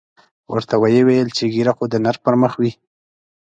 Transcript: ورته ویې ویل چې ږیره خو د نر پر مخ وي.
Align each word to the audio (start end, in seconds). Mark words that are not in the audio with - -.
ورته 0.51 0.75
ویې 0.81 1.01
ویل 1.07 1.29
چې 1.37 1.43
ږیره 1.53 1.73
خو 1.77 1.83
د 1.89 1.95
نر 2.03 2.15
پر 2.23 2.33
مخ 2.41 2.53
وي. 2.61 2.71